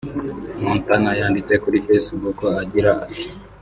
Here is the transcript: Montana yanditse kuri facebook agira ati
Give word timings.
Montana 0.63 1.11
yanditse 1.19 1.53
kuri 1.63 1.77
facebook 1.85 2.39
agira 2.61 2.91
ati 3.05 3.25